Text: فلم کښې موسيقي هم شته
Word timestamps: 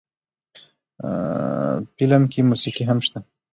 فلم 1.95 2.23
کښې 2.31 2.41
موسيقي 2.49 2.83
هم 2.89 2.99
شته 3.05 3.19